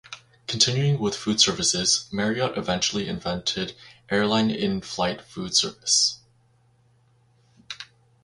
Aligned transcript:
Continuing 0.47 0.99
with 0.99 1.15
food 1.15 1.39
services, 1.39 2.09
Marriott 2.11 2.57
eventually 2.57 3.07
invented 3.07 3.75
airline 4.09 4.49
in-flight 4.49 5.21
food 5.21 5.55
service. 5.55 6.21